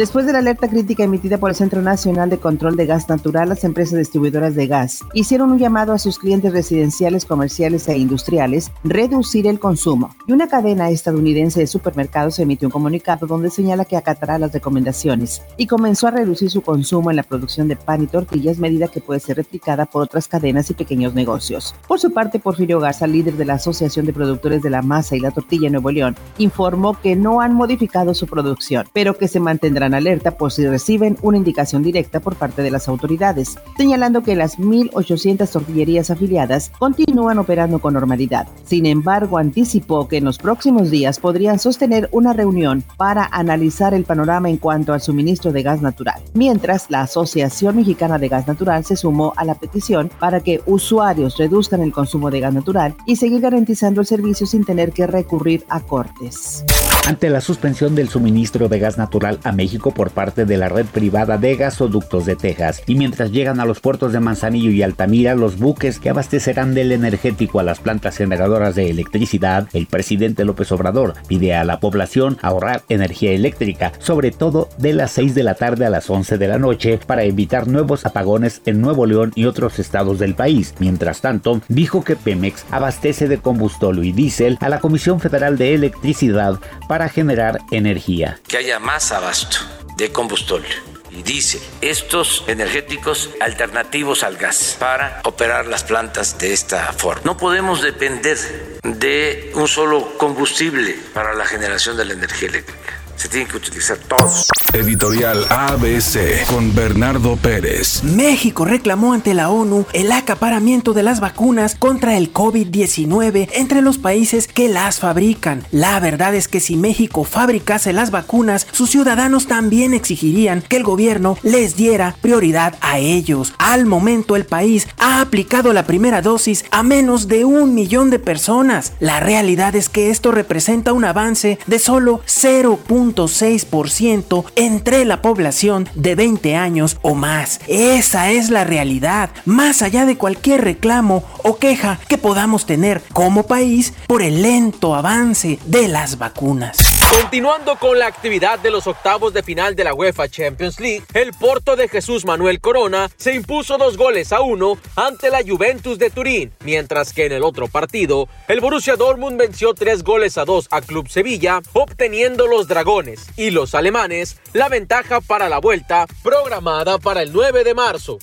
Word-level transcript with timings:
Después 0.00 0.24
de 0.24 0.32
la 0.32 0.38
alerta 0.38 0.66
crítica 0.66 1.04
emitida 1.04 1.36
por 1.36 1.50
el 1.50 1.56
Centro 1.56 1.82
Nacional 1.82 2.30
de 2.30 2.38
Control 2.38 2.74
de 2.74 2.86
Gas 2.86 3.10
Natural, 3.10 3.50
las 3.50 3.64
empresas 3.64 3.98
distribuidoras 3.98 4.54
de 4.54 4.66
gas 4.66 5.04
hicieron 5.12 5.50
un 5.50 5.58
llamado 5.58 5.92
a 5.92 5.98
sus 5.98 6.18
clientes 6.18 6.54
residenciales, 6.54 7.26
comerciales 7.26 7.86
e 7.86 7.98
industriales 7.98 8.72
reducir 8.82 9.46
el 9.46 9.60
consumo. 9.60 10.16
Y 10.26 10.32
una 10.32 10.48
cadena 10.48 10.88
estadounidense 10.88 11.60
de 11.60 11.66
supermercados 11.66 12.38
emitió 12.38 12.68
un 12.68 12.72
comunicado 12.72 13.26
donde 13.26 13.50
señala 13.50 13.84
que 13.84 13.98
acatará 13.98 14.38
las 14.38 14.54
recomendaciones 14.54 15.42
y 15.58 15.66
comenzó 15.66 16.06
a 16.06 16.12
reducir 16.12 16.50
su 16.50 16.62
consumo 16.62 17.10
en 17.10 17.16
la 17.16 17.22
producción 17.22 17.68
de 17.68 17.76
pan 17.76 18.02
y 18.02 18.06
tortillas, 18.06 18.56
medida 18.56 18.88
que 18.88 19.02
puede 19.02 19.20
ser 19.20 19.36
replicada 19.36 19.84
por 19.84 20.04
otras 20.04 20.28
cadenas 20.28 20.70
y 20.70 20.72
pequeños 20.72 21.12
negocios. 21.12 21.74
Por 21.86 22.00
su 22.00 22.10
parte, 22.10 22.38
Porfirio 22.38 22.80
Garza, 22.80 23.06
líder 23.06 23.34
de 23.34 23.44
la 23.44 23.56
Asociación 23.56 24.06
de 24.06 24.14
Productores 24.14 24.62
de 24.62 24.70
la 24.70 24.80
Masa 24.80 25.14
y 25.14 25.20
la 25.20 25.30
Tortilla 25.30 25.66
en 25.66 25.74
Nuevo 25.74 25.90
León, 25.90 26.16
informó 26.38 26.98
que 26.98 27.16
no 27.16 27.42
han 27.42 27.52
modificado 27.52 28.14
su 28.14 28.26
producción, 28.26 28.86
pero 28.94 29.18
que 29.18 29.28
se 29.28 29.40
mantendrán 29.40 29.89
alerta 29.94 30.32
por 30.32 30.52
si 30.52 30.66
reciben 30.66 31.16
una 31.22 31.38
indicación 31.38 31.82
directa 31.82 32.20
por 32.20 32.36
parte 32.36 32.62
de 32.62 32.70
las 32.70 32.88
autoridades, 32.88 33.58
señalando 33.76 34.22
que 34.22 34.36
las 34.36 34.58
1.800 34.58 35.50
tortillerías 35.50 36.10
afiliadas 36.10 36.70
continúan 36.78 37.38
operando 37.38 37.78
con 37.78 37.94
normalidad. 37.94 38.48
Sin 38.64 38.86
embargo, 38.86 39.38
anticipó 39.38 40.08
que 40.08 40.18
en 40.18 40.24
los 40.24 40.38
próximos 40.38 40.90
días 40.90 41.18
podrían 41.18 41.58
sostener 41.58 42.08
una 42.12 42.32
reunión 42.32 42.84
para 42.96 43.28
analizar 43.30 43.94
el 43.94 44.04
panorama 44.04 44.50
en 44.50 44.56
cuanto 44.56 44.92
al 44.92 45.00
suministro 45.00 45.52
de 45.52 45.62
gas 45.62 45.82
natural, 45.82 46.20
mientras 46.34 46.90
la 46.90 47.02
Asociación 47.02 47.76
Mexicana 47.76 48.18
de 48.18 48.28
Gas 48.28 48.46
Natural 48.46 48.84
se 48.84 48.96
sumó 48.96 49.32
a 49.36 49.44
la 49.44 49.54
petición 49.54 50.10
para 50.18 50.40
que 50.40 50.60
usuarios 50.66 51.36
reduzcan 51.38 51.80
el 51.80 51.92
consumo 51.92 52.30
de 52.30 52.40
gas 52.40 52.54
natural 52.54 52.94
y 53.06 53.16
seguir 53.16 53.40
garantizando 53.40 54.00
el 54.00 54.06
servicio 54.06 54.46
sin 54.46 54.64
tener 54.64 54.92
que 54.92 55.06
recurrir 55.06 55.64
a 55.68 55.80
cortes. 55.80 56.64
Ante 57.06 57.30
la 57.30 57.40
suspensión 57.40 57.94
del 57.94 58.08
suministro 58.08 58.68
de 58.68 58.78
gas 58.78 58.98
natural 58.98 59.40
a 59.42 59.52
México, 59.52 59.79
por 59.80 60.10
parte 60.10 60.44
de 60.44 60.58
la 60.58 60.68
red 60.68 60.84
privada 60.84 61.38
de 61.38 61.56
gasoductos 61.56 62.26
de 62.26 62.36
Texas. 62.36 62.82
Y 62.86 62.94
mientras 62.94 63.32
llegan 63.32 63.58
a 63.58 63.64
los 63.64 63.80
puertos 63.80 64.12
de 64.12 64.20
Manzanillo 64.20 64.70
y 64.70 64.82
Altamira 64.82 65.34
los 65.34 65.58
buques 65.58 65.98
que 65.98 66.10
abastecerán 66.10 66.74
del 66.74 66.92
energético 66.92 67.58
a 67.58 67.62
las 67.62 67.80
plantas 67.80 68.18
generadoras 68.18 68.74
de 68.74 68.90
electricidad, 68.90 69.66
el 69.72 69.86
presidente 69.86 70.44
López 70.44 70.70
Obrador 70.72 71.14
pide 71.26 71.54
a 71.54 71.64
la 71.64 71.80
población 71.80 72.36
ahorrar 72.42 72.82
energía 72.90 73.32
eléctrica, 73.32 73.92
sobre 73.98 74.30
todo 74.30 74.68
de 74.76 74.92
las 74.92 75.12
6 75.12 75.34
de 75.34 75.42
la 75.42 75.54
tarde 75.54 75.86
a 75.86 75.90
las 75.90 76.10
11 76.10 76.36
de 76.36 76.48
la 76.48 76.58
noche, 76.58 77.00
para 77.06 77.24
evitar 77.24 77.66
nuevos 77.66 78.04
apagones 78.04 78.60
en 78.66 78.82
Nuevo 78.82 79.06
León 79.06 79.32
y 79.34 79.46
otros 79.46 79.78
estados 79.78 80.18
del 80.18 80.34
país. 80.34 80.74
Mientras 80.78 81.22
tanto, 81.22 81.62
dijo 81.68 82.04
que 82.04 82.16
Pemex 82.16 82.66
abastece 82.70 83.26
de 83.26 83.38
combustible 83.38 83.70
y 84.04 84.12
diésel 84.12 84.58
a 84.60 84.68
la 84.68 84.80
Comisión 84.80 85.20
Federal 85.20 85.56
de 85.56 85.74
Electricidad 85.74 86.58
para 86.88 87.08
generar 87.08 87.60
energía. 87.70 88.40
Que 88.48 88.58
haya 88.58 88.78
más 88.78 89.12
abasto 89.12 89.58
de 89.96 90.12
combustible 90.12 90.68
y 91.10 91.22
diésel, 91.22 91.60
estos 91.80 92.44
energéticos 92.46 93.30
alternativos 93.40 94.22
al 94.22 94.36
gas 94.36 94.76
para 94.78 95.20
operar 95.24 95.66
las 95.66 95.84
plantas 95.84 96.38
de 96.38 96.52
esta 96.52 96.92
forma. 96.92 97.22
No 97.24 97.36
podemos 97.36 97.82
depender 97.82 98.38
de 98.82 99.50
un 99.54 99.66
solo 99.66 100.16
combustible 100.16 100.96
para 101.12 101.34
la 101.34 101.44
generación 101.44 101.96
de 101.96 102.04
la 102.04 102.12
energía 102.12 102.48
eléctrica 102.48 103.00
se 103.20 103.28
tienen 103.28 103.48
que 103.48 103.58
utilizar 103.58 103.98
todos. 103.98 104.46
Editorial 104.72 105.44
ABC 105.50 106.46
con 106.46 106.72
Bernardo 106.76 107.34
Pérez. 107.36 108.04
México 108.04 108.64
reclamó 108.64 109.12
ante 109.14 109.34
la 109.34 109.50
ONU 109.50 109.84
el 109.92 110.12
acaparamiento 110.12 110.92
de 110.92 111.02
las 111.02 111.18
vacunas 111.18 111.74
contra 111.74 112.16
el 112.16 112.32
COVID-19 112.32 113.48
entre 113.52 113.82
los 113.82 113.98
países 113.98 114.46
que 114.46 114.68
las 114.68 115.00
fabrican. 115.00 115.64
La 115.72 115.98
verdad 115.98 116.36
es 116.36 116.46
que 116.46 116.60
si 116.60 116.76
México 116.76 117.24
fabricase 117.24 117.92
las 117.92 118.12
vacunas, 118.12 118.68
sus 118.70 118.90
ciudadanos 118.90 119.48
también 119.48 119.92
exigirían 119.92 120.62
que 120.62 120.76
el 120.76 120.84
gobierno 120.84 121.36
les 121.42 121.76
diera 121.76 122.14
prioridad 122.20 122.76
a 122.80 123.00
ellos. 123.00 123.54
Al 123.58 123.86
momento 123.86 124.36
el 124.36 124.46
país 124.46 124.86
ha 125.00 125.20
aplicado 125.20 125.72
la 125.72 125.84
primera 125.84 126.22
dosis 126.22 126.64
a 126.70 126.82
menos 126.82 127.26
de 127.26 127.44
un 127.44 127.74
millón 127.74 128.10
de 128.10 128.18
personas. 128.18 128.92
La 129.00 129.18
realidad 129.18 129.74
es 129.74 129.88
que 129.88 130.10
esto 130.10 130.30
representa 130.30 130.92
un 130.92 131.04
avance 131.04 131.58
de 131.66 131.78
solo 131.78 132.20
0.5 132.26 133.88
ciento 133.88 134.44
entre 134.56 135.04
la 135.04 135.22
población 135.22 135.88
de 135.94 136.14
20 136.14 136.56
años 136.56 136.98
o 137.02 137.14
más. 137.14 137.60
Esa 137.66 138.30
es 138.30 138.50
la 138.50 138.64
realidad, 138.64 139.30
más 139.44 139.82
allá 139.82 140.06
de 140.06 140.16
cualquier 140.16 140.62
reclamo 140.62 141.24
o 141.42 141.56
queja 141.56 141.98
que 142.08 142.18
podamos 142.18 142.66
tener 142.66 143.02
como 143.12 143.46
país 143.46 143.94
por 144.06 144.22
el 144.22 144.42
lento 144.42 144.94
avance 144.94 145.58
de 145.66 145.88
las 145.88 146.18
vacunas. 146.18 146.89
Continuando 147.10 147.76
con 147.76 147.98
la 147.98 148.06
actividad 148.06 148.60
de 148.60 148.70
los 148.70 148.86
octavos 148.86 149.34
de 149.34 149.42
final 149.42 149.74
de 149.74 149.82
la 149.82 149.94
UEFA 149.94 150.28
Champions 150.28 150.78
League, 150.78 151.02
el 151.12 151.32
Porto 151.32 151.74
de 151.74 151.88
Jesús 151.88 152.24
Manuel 152.24 152.60
Corona 152.60 153.10
se 153.16 153.34
impuso 153.34 153.78
dos 153.78 153.96
goles 153.96 154.32
a 154.32 154.42
uno 154.42 154.78
ante 154.94 155.28
la 155.28 155.42
Juventus 155.42 155.98
de 155.98 156.10
Turín, 156.10 156.52
mientras 156.64 157.12
que 157.12 157.26
en 157.26 157.32
el 157.32 157.42
otro 157.42 157.66
partido, 157.66 158.28
el 158.46 158.60
Borussia 158.60 158.94
Dortmund 158.94 159.38
venció 159.38 159.74
tres 159.74 160.04
goles 160.04 160.38
a 160.38 160.44
dos 160.44 160.68
a 160.70 160.82
Club 160.82 161.08
Sevilla, 161.08 161.60
obteniendo 161.72 162.46
los 162.46 162.68
dragones 162.68 163.26
y 163.36 163.50
los 163.50 163.74
alemanes 163.74 164.38
la 164.52 164.68
ventaja 164.68 165.20
para 165.20 165.48
la 165.48 165.58
vuelta 165.58 166.06
programada 166.22 166.98
para 166.98 167.22
el 167.22 167.32
9 167.32 167.64
de 167.64 167.74
marzo. 167.74 168.18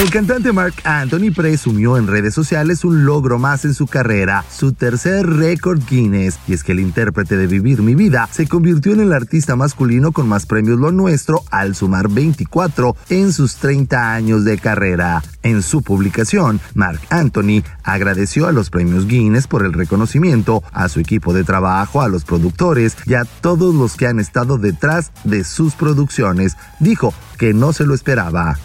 El 0.00 0.10
cantante 0.10 0.52
Mark 0.52 0.74
Anthony 0.84 1.32
presumió 1.36 1.98
en 1.98 2.06
redes 2.06 2.32
sociales 2.32 2.82
un 2.82 3.04
logro 3.04 3.38
más 3.38 3.66
en 3.66 3.74
su 3.74 3.86
carrera, 3.86 4.42
su 4.50 4.72
tercer 4.72 5.26
récord 5.26 5.82
Guinness, 5.86 6.38
y 6.48 6.54
es 6.54 6.64
que 6.64 6.72
el 6.72 6.80
intérprete 6.80 7.36
de 7.36 7.46
Vivir 7.46 7.82
mi 7.82 7.94
vida 7.94 8.26
se 8.32 8.48
convirtió 8.48 8.94
en 8.94 9.00
el 9.00 9.12
artista 9.12 9.54
masculino 9.54 10.12
con 10.12 10.28
más 10.28 10.46
premios 10.46 10.78
lo 10.78 10.92
nuestro 10.92 11.44
al 11.50 11.74
sumar 11.74 12.08
24 12.08 12.96
en 13.10 13.34
sus 13.34 13.56
30 13.56 14.14
años 14.14 14.44
de 14.46 14.56
carrera. 14.56 15.22
En 15.42 15.62
su 15.62 15.82
publicación, 15.82 16.58
Mark 16.74 17.00
Anthony 17.10 17.62
agradeció 17.84 18.46
a 18.46 18.52
los 18.52 18.70
premios 18.70 19.06
Guinness 19.06 19.46
por 19.46 19.62
el 19.62 19.74
reconocimiento, 19.74 20.62
a 20.72 20.88
su 20.88 21.00
equipo 21.00 21.34
de 21.34 21.44
trabajo, 21.44 22.00
a 22.00 22.08
los 22.08 22.24
productores 22.24 22.96
y 23.04 23.12
a 23.12 23.24
todos 23.24 23.74
los 23.74 23.96
que 23.96 24.06
han 24.06 24.20
estado 24.20 24.56
detrás 24.56 25.12
de 25.24 25.44
sus 25.44 25.74
producciones. 25.74 26.56
Dijo 26.80 27.12
que 27.36 27.52
no 27.52 27.74
se 27.74 27.84
lo 27.84 27.92
esperaba. 27.92 28.56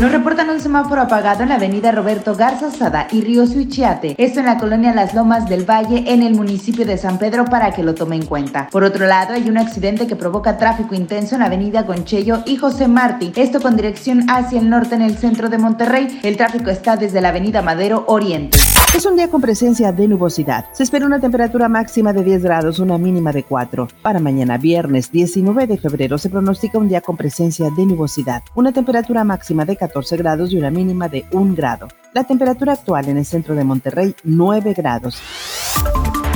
Nos 0.00 0.10
reportan 0.10 0.50
un 0.50 0.60
semáforo 0.60 1.02
apagado 1.02 1.44
en 1.44 1.50
la 1.50 1.54
avenida 1.54 1.92
Roberto 1.92 2.34
Garza 2.34 2.68
Sada 2.72 3.06
y 3.12 3.20
Río 3.20 3.46
Suichiate, 3.46 4.16
esto 4.18 4.40
en 4.40 4.46
la 4.46 4.58
colonia 4.58 4.92
Las 4.92 5.14
Lomas 5.14 5.48
del 5.48 5.64
Valle, 5.64 6.02
en 6.08 6.22
el 6.22 6.34
municipio 6.34 6.84
de 6.84 6.98
San 6.98 7.16
Pedro, 7.18 7.44
para 7.44 7.70
que 7.70 7.84
lo 7.84 7.94
tome 7.94 8.16
en 8.16 8.26
cuenta. 8.26 8.68
Por 8.72 8.82
otro 8.82 9.06
lado, 9.06 9.34
hay 9.34 9.48
un 9.48 9.56
accidente 9.56 10.08
que 10.08 10.16
provoca 10.16 10.58
tráfico 10.58 10.96
intenso 10.96 11.36
en 11.36 11.42
la 11.42 11.46
avenida 11.46 11.84
Gonchello 11.84 12.42
y 12.44 12.56
José 12.56 12.88
Martí, 12.88 13.32
esto 13.36 13.60
con 13.60 13.76
dirección 13.76 14.28
hacia 14.28 14.58
el 14.58 14.68
norte 14.68 14.96
en 14.96 15.02
el 15.02 15.16
centro 15.16 15.48
de 15.48 15.58
Monterrey. 15.58 16.20
El 16.24 16.36
tráfico 16.36 16.70
está 16.70 16.96
desde 16.96 17.20
la 17.20 17.28
avenida 17.28 17.62
Madero 17.62 18.02
Oriente. 18.08 18.63
Es 18.94 19.04
un 19.06 19.16
día 19.16 19.28
con 19.28 19.40
presencia 19.40 19.90
de 19.90 20.06
nubosidad. 20.06 20.66
Se 20.72 20.84
espera 20.84 21.04
una 21.04 21.18
temperatura 21.18 21.68
máxima 21.68 22.12
de 22.12 22.22
10 22.22 22.44
grados, 22.44 22.78
una 22.78 22.96
mínima 22.96 23.32
de 23.32 23.42
4. 23.42 23.88
Para 24.02 24.20
mañana 24.20 24.56
viernes 24.56 25.10
19 25.10 25.66
de 25.66 25.78
febrero 25.78 26.16
se 26.16 26.30
pronostica 26.30 26.78
un 26.78 26.88
día 26.88 27.00
con 27.00 27.16
presencia 27.16 27.70
de 27.70 27.86
nubosidad, 27.86 28.44
una 28.54 28.70
temperatura 28.70 29.24
máxima 29.24 29.64
de 29.64 29.76
14 29.76 30.16
grados 30.16 30.52
y 30.52 30.58
una 30.58 30.70
mínima 30.70 31.08
de 31.08 31.24
1 31.32 31.56
grado. 31.56 31.88
La 32.12 32.22
temperatura 32.22 32.74
actual 32.74 33.08
en 33.08 33.18
el 33.18 33.24
centro 33.24 33.56
de 33.56 33.64
Monterrey 33.64 34.14
9 34.22 34.74
grados. 34.74 35.20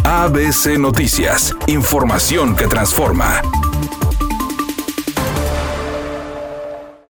ABC 0.02 0.78
Noticias, 0.78 1.54
información 1.68 2.56
que 2.56 2.66
transforma. 2.66 3.40